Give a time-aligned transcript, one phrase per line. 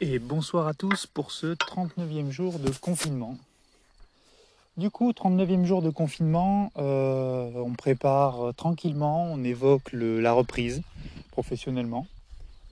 [0.00, 3.36] Et bonsoir à tous pour ce 39e jour de confinement.
[4.76, 10.82] Du coup, 39e jour de confinement, euh, on prépare tranquillement, on évoque la reprise
[11.30, 12.08] professionnellement.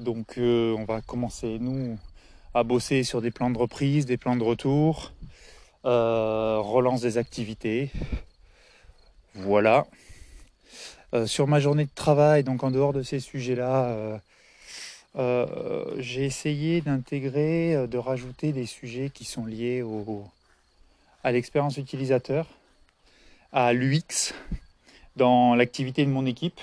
[0.01, 1.97] Donc euh, on va commencer, nous,
[2.55, 5.13] à bosser sur des plans de reprise, des plans de retour,
[5.85, 7.93] euh, relance des activités.
[9.35, 9.87] Voilà.
[11.27, 14.21] sur ma journée de travail, donc en dehors de ces sujets-là,
[15.17, 19.85] euh, j'ai essayé d'intégrer, euh, de rajouter des sujets qui sont liés
[21.23, 22.47] à l'expérience utilisateur,
[23.53, 24.33] à l'UX
[25.17, 26.61] dans l'activité de mon équipe.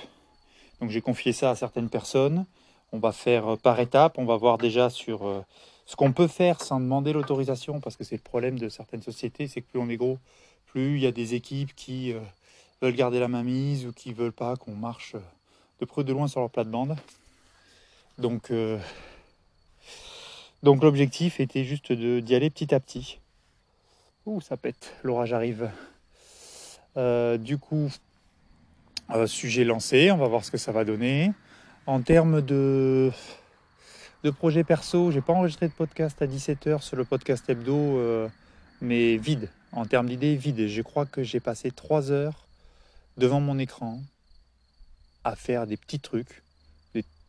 [0.80, 2.44] Donc j'ai confié ça à certaines personnes.
[2.92, 5.44] On va faire euh, par étapes, on va voir déjà sur
[5.86, 9.46] ce qu'on peut faire sans demander l'autorisation, parce que c'est le problème de certaines sociétés,
[9.46, 10.18] c'est que plus on est gros,
[10.66, 12.14] plus il y a des équipes qui
[12.82, 15.14] veulent garder la main mise ou qui veulent pas qu'on marche
[15.80, 16.96] de près de loin sur leur plate-bande.
[18.20, 18.78] Donc, euh,
[20.62, 23.18] donc l'objectif était juste d'y aller petit à petit.
[24.26, 25.70] Ouh, ça pète, l'orage arrive.
[26.98, 27.90] Euh, du coup,
[29.14, 31.32] euh, sujet lancé, on va voir ce que ça va donner.
[31.86, 33.10] En termes de,
[34.22, 38.28] de projet perso, j'ai pas enregistré de podcast à 17h sur le podcast hebdo,
[38.82, 39.48] mais vide.
[39.72, 40.66] En termes d'idées, vide.
[40.66, 42.46] Je crois que j'ai passé 3 heures
[43.16, 43.98] devant mon écran
[45.24, 46.42] à faire des petits trucs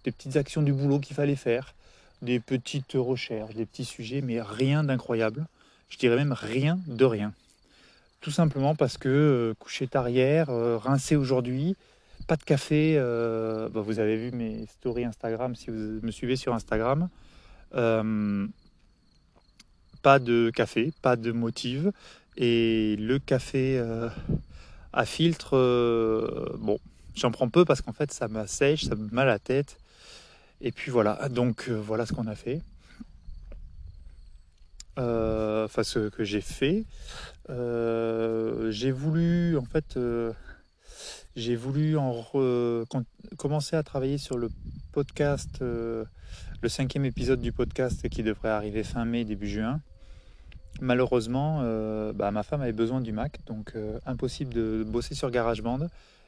[0.04, 1.74] des petites actions du boulot qu'il fallait faire,
[2.22, 5.46] des petites recherches, des petits sujets, mais rien d'incroyable.
[5.90, 7.34] Je dirais même rien de rien.
[8.22, 11.76] Tout simplement parce que euh, coucher tard euh, rincé aujourd'hui,
[12.28, 12.94] pas de café.
[12.98, 17.10] Euh, bah, vous avez vu mes stories Instagram si vous me suivez sur Instagram.
[20.02, 21.92] pas de café, pas de motive.
[22.38, 23.84] Et le café
[24.94, 25.58] à filtre,
[26.60, 26.80] bon,
[27.16, 29.81] j'en prends peu parce qu'en fait ça m'assèche, ça me met à la tête.
[30.64, 32.62] Et puis voilà, donc euh, voilà ce qu'on a fait.
[35.00, 36.86] Euh, enfin, ce que j'ai fait.
[37.50, 39.98] Euh, j'ai voulu, en fait,
[41.36, 42.24] j'ai voulu en
[43.38, 44.50] commencer à travailler sur le
[44.92, 46.06] podcast, le
[46.68, 49.82] cinquième épisode du podcast qui devrait arriver fin mai, début juin.
[50.80, 51.62] Malheureusement,
[52.14, 53.74] bah, ma femme avait besoin du Mac, donc
[54.06, 55.88] impossible de bosser sur GarageBand.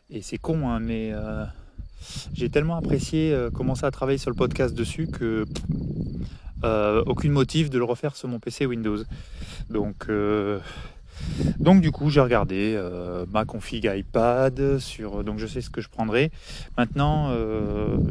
[0.09, 1.13] Et c'est con, hein, mais
[2.33, 5.45] j'ai tellement apprécié euh, commencer à travailler sur le podcast dessus que
[6.63, 9.03] euh, aucune motif de le refaire sur mon PC Windows.
[9.69, 10.59] Donc, euh,
[11.59, 12.79] donc du coup, j'ai regardé
[13.31, 16.31] ma config iPad sur, donc je sais ce que je prendrai.
[16.77, 17.35] Maintenant,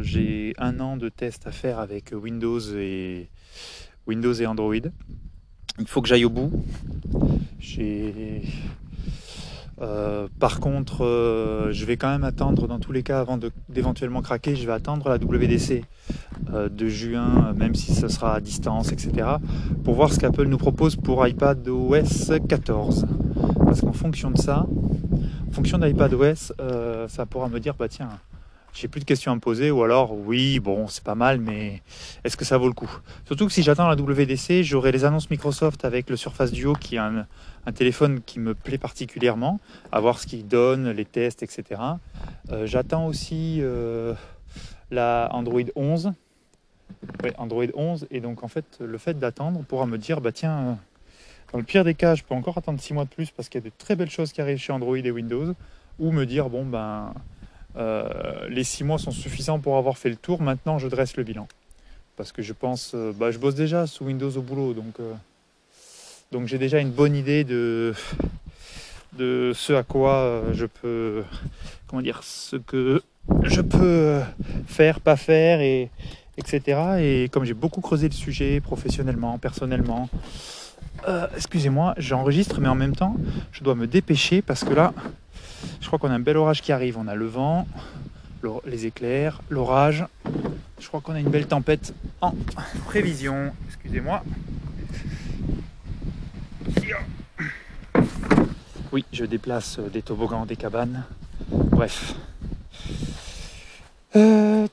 [0.00, 3.28] j'ai un an de test à faire avec Windows et
[4.06, 4.74] Windows et Android.
[5.78, 6.52] Il faut que j'aille au bout.
[7.58, 8.42] J'ai
[9.80, 13.38] euh, par contre, euh, je vais quand même attendre, dans tous les cas, avant
[13.68, 15.84] d'éventuellement craquer, je vais attendre la WDC
[16.52, 19.26] euh, de juin, même si ce sera à distance, etc.,
[19.84, 23.06] pour voir ce qu'Apple nous propose pour iPad OS 14.
[23.64, 24.66] Parce qu'en fonction de ça,
[25.48, 26.52] en fonction d'iPad OS,
[27.08, 28.10] ça pourra me dire, bah tiens,
[28.74, 31.82] j'ai plus de questions à me poser, ou alors oui, bon, c'est pas mal, mais
[32.24, 32.90] est-ce que ça vaut le coup?
[33.26, 36.96] Surtout que si j'attends la WDC, j'aurai les annonces Microsoft avec le Surface Duo, qui
[36.96, 37.26] est un,
[37.74, 39.60] téléphone qui me plaît particulièrement,
[39.92, 41.80] à voir ce qu'il donne, les tests, etc.
[42.50, 44.14] Euh, j'attends aussi euh,
[44.90, 46.12] la Android 11.
[47.38, 50.78] Android 11, et donc en fait, le fait d'attendre pourra me dire, bah tiens,
[51.52, 53.60] dans le pire des cas, je peux encore attendre 6 mois de plus parce qu'il
[53.60, 55.54] y a de très belles choses qui arrivent chez Android et Windows,
[55.98, 57.12] ou me dire, bon ben
[57.76, 60.42] euh, les six mois sont suffisants pour avoir fait le tour.
[60.42, 61.48] Maintenant, je dresse le bilan.
[62.16, 65.12] Parce que je pense, euh, bah, je bosse déjà sous Windows au boulot, donc, euh,
[66.30, 67.94] donc j'ai déjà une bonne idée de,
[69.14, 71.24] de ce à quoi je peux,
[71.86, 73.02] comment dire, ce que
[73.44, 74.20] je peux
[74.66, 75.88] faire, pas faire, et,
[76.36, 76.80] etc.
[77.00, 80.10] Et comme j'ai beaucoup creusé le sujet professionnellement, personnellement,
[81.34, 83.16] excusez-moi, j'enregistre, mais en même temps,
[83.52, 84.92] je dois me dépêcher parce que là,
[85.80, 86.98] je crois qu'on a un bel orage qui arrive.
[86.98, 87.66] On a le vent,
[88.66, 90.04] les éclairs, l'orage.
[90.80, 92.34] Je crois qu'on a une belle tempête en
[92.86, 93.52] prévision.
[93.68, 94.22] Excusez-moi.
[98.92, 101.04] Oui, je déplace des toboggans, des cabanes.
[101.50, 102.14] Bref.
[104.16, 104.66] Euh...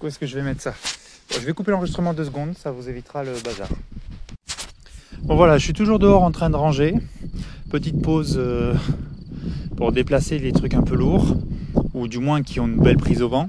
[0.00, 0.74] Où est-ce que je vais mettre ça?
[1.30, 3.68] Je vais couper l'enregistrement deux secondes, ça vous évitera le bazar.
[5.18, 6.96] Bon voilà, je suis toujours dehors en train de ranger.
[7.72, 8.74] Petite pause euh,
[9.78, 11.38] pour déplacer les trucs un peu lourds,
[11.94, 13.48] ou du moins qui ont une belle prise au vent.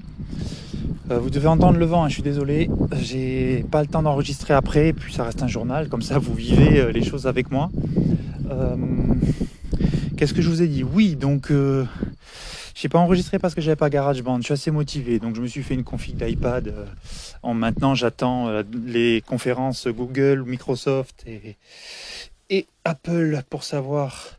[1.11, 2.69] Euh, vous devez entendre le vent, hein, je suis désolé,
[3.01, 6.79] j'ai pas le temps d'enregistrer après, puis ça reste un journal, comme ça vous vivez
[6.79, 7.69] euh, les choses avec moi.
[10.15, 10.85] Qu'est-ce que je vous ai dit?
[10.85, 11.51] Oui, donc
[12.75, 14.37] J'ai pas enregistré parce que j'avais pas GarageBand.
[14.37, 16.73] Je suis assez motivé, donc je me suis fait une config d'iPad.
[17.41, 21.57] En maintenant, j'attends les conférences Google, Microsoft et,
[22.53, 24.37] et Apple pour savoir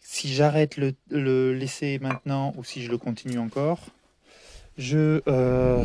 [0.00, 3.80] si j'arrête le, le laisser maintenant ou si je le continue encore.
[4.78, 5.84] Je euh,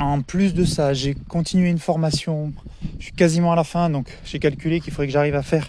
[0.00, 2.54] en plus de ça, j'ai continué une formation.
[2.98, 5.68] Je suis quasiment à la fin, donc j'ai calculé qu'il faudrait que j'arrive à faire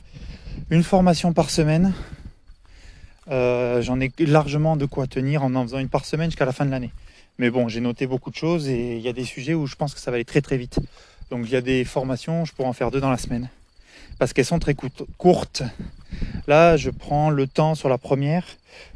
[0.69, 1.93] une formation par semaine.
[3.29, 6.53] Euh, j'en ai largement de quoi tenir en en faisant une par semaine jusqu'à la
[6.53, 6.91] fin de l'année.
[7.39, 9.75] Mais bon, j'ai noté beaucoup de choses et il y a des sujets où je
[9.75, 10.79] pense que ça va aller très très vite.
[11.29, 13.49] Donc il y a des formations, je pourrais en faire deux dans la semaine.
[14.19, 14.75] Parce qu'elles sont très
[15.17, 15.63] courtes.
[16.47, 18.45] Là, je prends le temps sur la première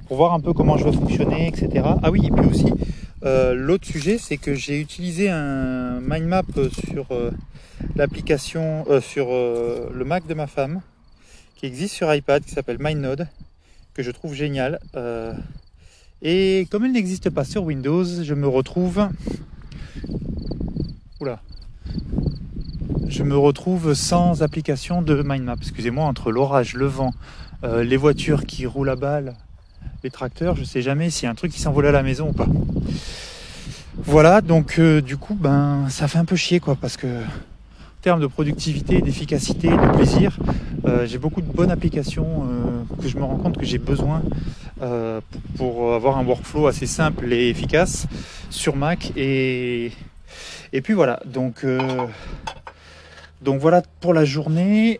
[0.08, 1.86] pour voir un peu comment je veux fonctionner, etc.
[2.02, 2.74] Ah oui, et puis aussi,
[3.24, 6.44] euh, l'autre sujet, c'est que j'ai utilisé un mind map
[6.86, 7.32] sur euh,
[7.96, 10.82] l'application, euh, sur le Mac de ma femme,
[11.56, 13.28] qui existe sur iPad, qui s'appelle MindNode,
[13.94, 14.80] que je trouve génial.
[16.22, 19.08] et comme il n'existe pas sur Windows, je me retrouve.
[21.20, 21.42] Oula.
[23.12, 25.56] Je me retrouve sans application de mind map.
[25.62, 27.12] Excusez-moi, entre l'orage, le vent,
[27.64, 29.36] les voitures qui roulent à balle,
[30.04, 32.30] les tracteurs, je sais jamais s'il y a un truc qui s'envole à la maison
[32.30, 32.48] ou pas.
[33.98, 38.02] Voilà, donc euh, du coup, ben ça fait un peu chier quoi, parce que en
[38.02, 40.40] termes de productivité, d'efficacité, de plaisir,
[40.86, 44.24] euh, j'ai beaucoup de bonnes applications euh, que je me rends compte que j'ai besoin
[45.58, 48.08] pour, avoir un workflow assez simple et efficace
[48.50, 49.92] sur Mac et
[50.82, 51.64] puis voilà, donc
[53.42, 55.00] donc voilà pour la journée.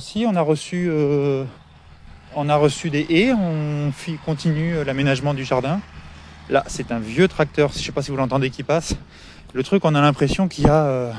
[0.00, 0.90] si on a reçu
[2.36, 3.92] on a reçu des haies, on
[4.24, 5.80] continue euh, l'aménagement du jardin.
[6.50, 8.94] Là, c'est un vieux tracteur, je ne sais pas si vous l'entendez qui passe.
[9.52, 11.12] Le truc, on a l'impression qu'il y a euh,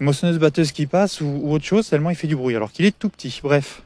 [0.00, 2.86] une moissonneuse batteuse qui passe ou, autre chose, tellement il fait du bruit, alors qu'il
[2.86, 3.40] est tout petit.
[3.42, 3.82] Bref.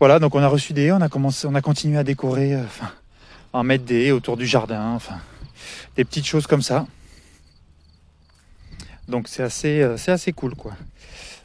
[0.00, 2.54] Voilà, donc on a reçu des haies, on a commencé, on a continué à décorer,
[2.54, 2.90] euh, enfin,
[3.52, 5.16] à mettre des haies autour du jardin, enfin,
[5.96, 6.86] des petites choses comme ça.
[9.08, 10.72] Donc c'est assez, c'est assez cool, quoi.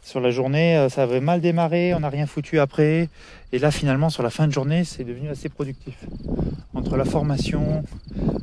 [0.02, 3.10] Sur la journée, ça avait mal démarré, on n'a rien foutu après.
[3.52, 5.96] Et là, finalement, sur la fin de journée, c'est devenu assez productif.
[6.76, 7.84] Entre la formation,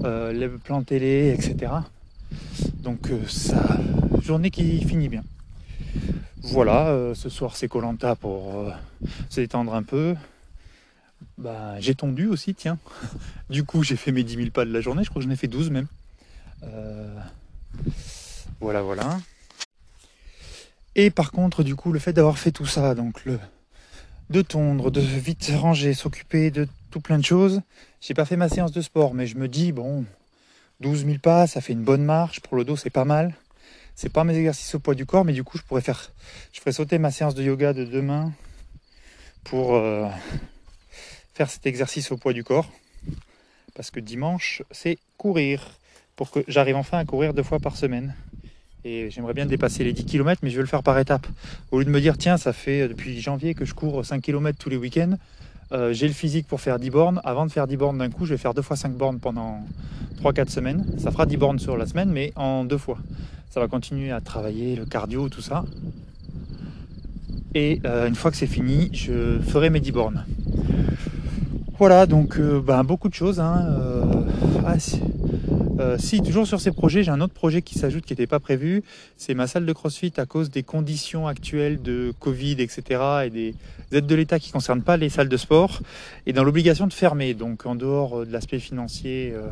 [0.05, 1.73] euh, les plans télé, etc.
[2.83, 3.79] Donc, euh, ça,
[4.21, 5.23] journée qui finit bien.
[6.43, 8.73] Voilà, euh, ce soir, c'est Colanta pour
[9.29, 10.17] se détendre un peu.
[11.39, 12.79] Bah, j'ai tondu aussi, tiens.
[13.51, 15.05] du coup, j'ai fait mes 10 000 pas de la journée.
[15.05, 15.87] Je crois que j'en ai fait 12 même.
[18.61, 19.19] Voilà, voilà.
[20.95, 23.23] Et par contre, du coup, le fait d'avoir fait tout ça, donc
[24.31, 27.61] de tondre, de vite ranger, s'occuper de tout plein de choses.
[28.01, 30.05] J'ai pas fait ma séance de sport, mais je me dis, bon,
[30.81, 32.41] 12 000 pas, ça fait une bonne marche.
[32.41, 33.35] Pour le dos, c'est pas mal.
[33.95, 36.13] C'est pas mes exercices au poids du corps, mais du coup, je pourrais faire,
[36.53, 38.33] je ferais sauter ma séance de yoga de demain
[39.45, 40.09] pour euh,
[41.35, 42.71] faire cet exercice au poids du corps.
[43.75, 45.79] Parce que dimanche, c'est courir.
[46.15, 48.15] Pour que j'arrive enfin à courir deux fois par semaine.
[49.09, 51.27] J'aimerais bien dépasser les 10 km, mais je vais le faire par étapes.
[51.73, 54.23] Au lieu de me dire, tiens, ça fait euh, depuis janvier que je cours 5
[54.23, 55.15] km tous les week-ends,
[55.73, 57.21] euh, j'ai le physique pour faire 10 bornes.
[57.25, 59.65] Avant de faire 10 bornes d'un coup, je vais faire deux fois 5 bornes pendant
[60.23, 60.87] 3-4 semaines.
[60.99, 62.99] Ça fera 10 bornes sur la semaine, mais en deux fois.
[63.51, 65.65] Ça va continuer à travailler le cardio, tout ça.
[67.55, 70.25] Et euh, une fois que c'est fini, je ferai mes 10 bornes.
[71.79, 73.41] Voilà, donc ben, beaucoup de choses.
[73.41, 73.67] Hein.
[74.65, 74.77] Ah,
[75.79, 78.41] euh, si, toujours sur ces projets, j'ai un autre projet qui s'ajoute qui n'était pas
[78.41, 78.83] prévu.
[79.17, 83.01] C'est ma salle de CrossFit à cause des conditions actuelles de Covid, etc.
[83.27, 83.55] et des
[83.93, 85.81] aides de l'État qui ne concernent pas les salles de sport
[86.27, 87.35] et dans l'obligation de fermer.
[87.35, 89.49] Donc en dehors euh, de l'aspect financier euh,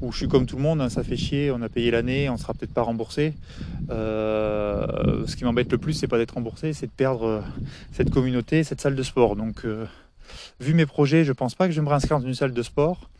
[0.00, 2.28] où je suis comme tout le monde, hein, ça fait chier, on a payé l'année,
[2.28, 3.34] on ne sera peut-être pas remboursé.
[3.88, 7.44] ce qui m'embête le plus, c'est pas d'être remboursé, c'est de perdre
[7.92, 9.36] cette communauté, cette salle de sport.
[9.36, 9.64] Donc
[10.60, 12.62] vu mes projets, je ne pense pas que je me réinscrire dans une salle de
[12.62, 13.10] sport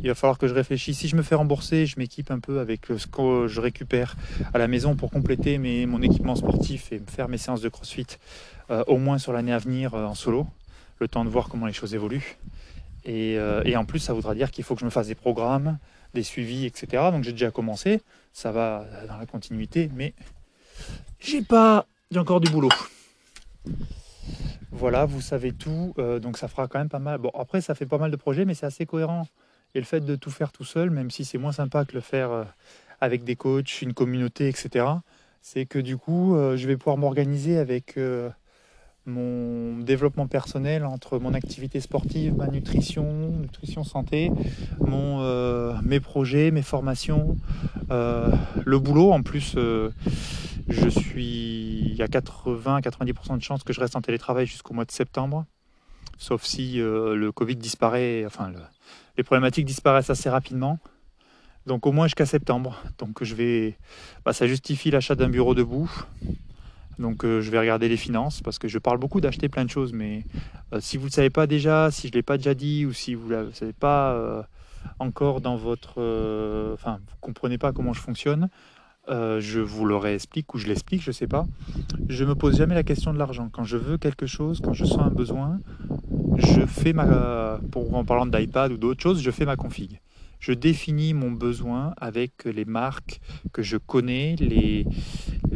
[0.00, 0.98] il va falloir que je réfléchisse.
[0.98, 4.16] Si je me fais rembourser, je m'équipe un peu avec ce que je récupère
[4.54, 8.06] à la maison pour compléter mon équipement sportif et faire mes séances de crossfit
[8.70, 10.46] euh, au moins sur l'année à venir euh, en solo,
[10.98, 12.36] le temps de voir comment les choses évoluent.
[13.08, 15.78] Euh, et, en plus, ça voudra dire qu'il faut que je me fasse des programmes,
[16.12, 17.04] des suivis, etc.
[17.10, 18.02] Donc j'ai déjà commencé,
[18.34, 20.12] ça va dans la continuité, mais
[21.18, 22.68] j'ai pas, encore du boulot.
[24.70, 27.18] Voilà, vous savez tout, donc ça fera quand même pas mal.
[27.18, 29.26] Bon, après, ça fait pas mal de projets, mais c'est assez cohérent
[29.74, 32.00] et le fait de tout faire tout seul, même si c'est moins sympa que le
[32.00, 32.44] faire euh,
[33.00, 34.86] avec des coachs, une communauté, etc.,
[35.42, 38.28] c'est que du coup, euh, je vais pouvoir m'organiser avec euh,
[39.06, 44.30] mon développement personnel entre mon activité sportive, ma nutrition, nutrition santé,
[44.80, 47.36] mes projets, mes formations,
[47.88, 49.12] le boulot.
[49.12, 49.56] En plus,
[50.68, 54.84] je suis, il y a 80-90% de chances que je reste en télétravail jusqu'au mois
[54.84, 55.46] de septembre.
[56.18, 58.52] sauf si le Covid disparaît, enfin
[59.18, 60.78] les problématiques disparaissent assez rapidement.
[61.66, 62.82] Donc au moins jusqu'à septembre.
[62.98, 63.76] Donc je vais,
[64.24, 65.90] bah, ça justifie l'achat d'un bureau debout.
[66.98, 69.92] Donc je vais regarder les finances parce que je parle beaucoup d'acheter plein de choses,
[69.92, 70.24] mais
[70.80, 72.92] si vous ne le savez pas déjà, si je ne l'ai pas déjà dit ou
[72.92, 74.48] si vous ne savez pas
[74.98, 76.00] encore dans votre,
[76.74, 78.48] enfin vous comprenez pas comment je fonctionne,
[79.10, 81.46] euh, je vous le réexplique ou je l'explique, je ne sais pas.
[82.08, 83.48] Je me pose jamais la question de l'argent.
[83.50, 85.60] Quand je veux quelque chose, quand je sens un besoin,
[86.38, 90.00] je fais ma, pour en parlant d'iPad ou d'autres choses, je fais ma config.
[90.40, 93.20] Je définis mon besoin avec les marques
[93.52, 94.86] que je connais, les,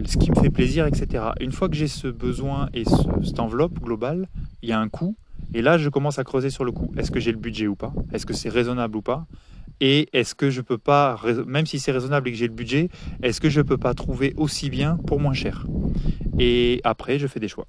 [0.05, 1.27] ce qui me fait plaisir, etc.
[1.41, 2.83] Une fois que j'ai ce besoin et
[3.23, 4.29] cette enveloppe globale,
[4.61, 5.17] il y a un coût.
[5.55, 6.93] Et là, je commence à creuser sur le coût.
[6.97, 7.93] Est-ce que j'ai le budget ou pas?
[8.13, 9.27] Est-ce que c'est raisonnable ou pas?
[9.81, 12.89] Et est-ce que je peux pas, même si c'est raisonnable et que j'ai le budget,
[13.23, 15.67] est-ce que je peux pas trouver aussi bien pour moins cher?
[16.39, 17.67] Et après, je fais des choix.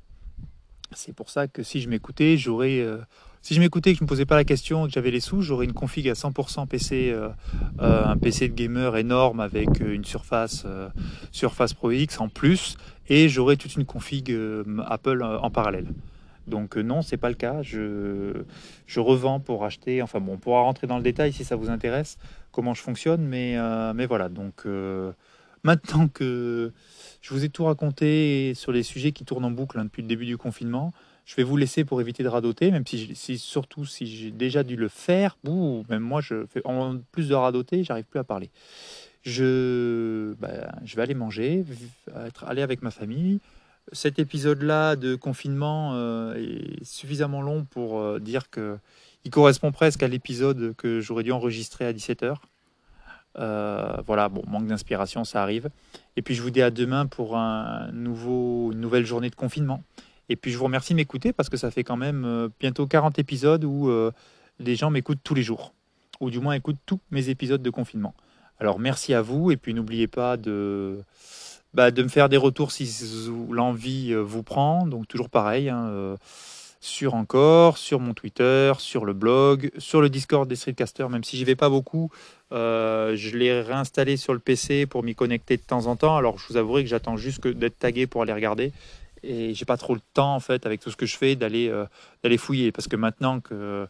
[0.96, 2.98] C'est pour ça que si je m'écoutais, euh,
[3.42, 5.66] si je m'écoutais que je me posais pas la question que j'avais les sous, j'aurais
[5.66, 7.30] une config à 100% PC, euh,
[7.82, 10.66] euh, un PC de gamer énorme avec une surface,
[11.32, 12.78] Surface Pro X en plus,
[13.10, 14.36] et j'aurais toute une config
[14.88, 15.88] Apple en parallèle.
[16.48, 17.62] Donc non, c'est pas le cas.
[17.62, 18.34] Je,
[18.86, 20.02] je, revends pour acheter.
[20.02, 22.18] Enfin bon, on pourra rentrer dans le détail si ça vous intéresse,
[22.52, 23.26] comment je fonctionne.
[23.26, 23.58] Mais,
[23.94, 24.66] mais voilà, donc
[25.64, 26.72] maintenant que
[27.22, 30.08] je vous ai tout raconté sur les sujets qui tournent en boucle hein, depuis le
[30.08, 30.94] début du confinement,
[31.26, 34.76] je vais vous laisser pour éviter de radoter, même si, surtout si j'ai déjà dû
[34.76, 38.50] le faire, ou même moi, je fais en plus de radoter, j'arrive plus à parler.
[39.22, 40.34] Je,
[40.84, 41.64] je vais aller manger,
[42.46, 43.40] aller avec ma famille,
[43.92, 48.78] cet épisode-là de confinement euh, est suffisamment long pour euh, dire que
[49.26, 52.36] il correspond presque à l'épisode que j'aurais dû enregistrer à 17h.
[53.38, 55.70] Euh, voilà, bon, manque d'inspiration, ça arrive.
[56.16, 59.84] Et puis je vous dis à demain pour un nouveau, une nouvelle journée de confinement.
[60.30, 63.20] Et puis je vous remercie de m'écouter parce que ça fait quand même bientôt 40
[63.20, 63.92] épisodes où
[64.60, 65.74] les gens m'écoutent tous les jours.
[66.22, 68.14] Ou du moins écoutent tous mes épisodes de confinement.
[68.60, 71.04] Alors merci à vous et puis n'oubliez pas de
[71.74, 72.88] bah, de me faire des retours si
[73.50, 74.86] l'envie euh, vous prend.
[74.86, 76.18] Donc toujours pareil, hein, euh,
[76.84, 81.38] sur encore, sur mon Twitter, sur le blog, sur le Discord des Streetcasters, même si
[81.38, 82.12] j'y vais pas beaucoup.
[82.52, 86.18] Euh, je l'ai réinstallé sur le PC pour m'y connecter de temps en temps.
[86.18, 88.74] Alors je vous avouerai que j'attends juste d'être tagué pour aller regarder.
[89.24, 91.72] Et j'ai pas trop le temps en fait avec tout ce que je fais d'aller
[92.22, 93.88] d'aller fouiller parce que maintenant que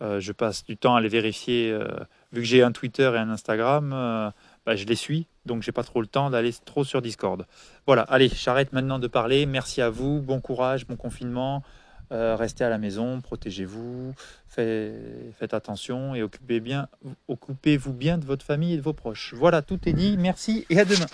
[0.00, 1.78] je passe du temps à les vérifier,
[2.32, 3.90] vu que j'ai un Twitter et un Instagram,
[4.64, 7.44] bah, je les suis, donc j'ai pas trop le temps d'aller trop sur Discord.
[7.86, 9.44] Voilà, allez, j'arrête maintenant de parler.
[9.44, 11.62] Merci à vous, bon courage, bon confinement.
[12.12, 14.14] Euh, restez à la maison, protégez-vous,
[14.48, 19.34] faites, attention et occupez-vous bien de votre famille et de vos proches.
[19.34, 20.16] Voilà, tout est dit.
[20.18, 21.06] Merci et à demain.